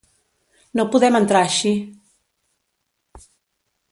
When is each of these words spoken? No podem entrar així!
No 0.79 0.85
podem 0.95 1.17
entrar 1.19 1.43
així! 1.49 1.73